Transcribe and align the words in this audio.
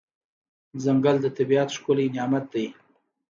ځنګل 0.83 1.17
د 1.21 1.27
طبیعت 1.37 1.69
ښکلی 1.77 2.07
نعمت 2.15 2.45
دی. 2.53 2.65